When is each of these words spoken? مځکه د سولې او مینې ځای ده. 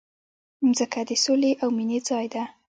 مځکه 0.67 1.01
د 1.09 1.11
سولې 1.23 1.51
او 1.61 1.69
مینې 1.77 1.99
ځای 2.07 2.25
ده. 2.33 2.43